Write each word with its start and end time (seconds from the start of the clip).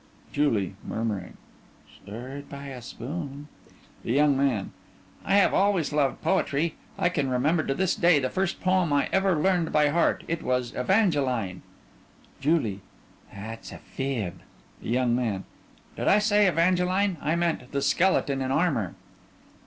JULIE: 0.33 0.73
(Murmuring) 0.83 1.37
Stirred 2.03 2.49
by 2.49 2.69
a 2.69 2.81
spoon 2.81 3.47
THE 4.03 4.11
YOUNG 4.13 4.35
MAN: 4.35 4.71
I 5.23 5.35
have 5.35 5.53
always 5.53 5.93
loved 5.93 6.23
poetry. 6.23 6.73
I 6.97 7.07
can 7.09 7.29
remember 7.29 7.61
to 7.65 7.75
this 7.75 7.93
day 7.93 8.17
the 8.17 8.31
first 8.31 8.59
poem 8.61 8.91
I 8.91 9.09
ever 9.13 9.35
learned 9.39 9.71
by 9.71 9.89
heart. 9.89 10.23
It 10.27 10.41
was 10.41 10.73
"Evangeline." 10.73 11.61
JULIE: 12.39 12.81
That's 13.31 13.71
a 13.71 13.77
fib. 13.77 14.39
THE 14.81 14.89
YOUNG 14.89 15.15
MAN: 15.15 15.43
Did 15.95 16.07
I 16.07 16.17
say 16.17 16.47
"Evangeline"? 16.47 17.17
I 17.21 17.35
meant 17.35 17.71
"The 17.71 17.83
Skeleton 17.83 18.41
in 18.41 18.49
Armor." 18.49 18.95